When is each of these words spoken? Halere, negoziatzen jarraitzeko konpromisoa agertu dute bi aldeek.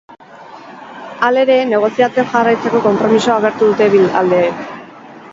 Halere, 1.27 1.57
negoziatzen 1.73 2.27
jarraitzeko 2.31 2.81
konpromisoa 2.85 3.35
agertu 3.41 3.69
dute 3.73 3.91
bi 3.97 4.01
aldeek. 4.23 4.65